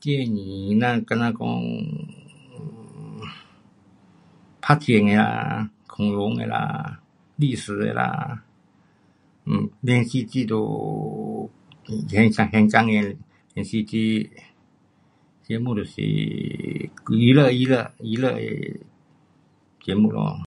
[0.00, 1.42] 电影咱好像讲，
[2.52, 3.26] 呃，
[4.62, 7.00] 打剑的啊，恐龙的啊，
[7.40, 8.44] 历史的啊
[9.46, 10.54] ，um 连续剧就
[11.88, 12.50] 有，轻松
[12.92, 12.94] 的
[13.54, 13.92] 连续剧，
[15.44, 15.94] 这样都是
[17.22, 17.66] 娱乐娱
[18.16, 18.80] 乐的
[19.84, 20.38] 节目咯。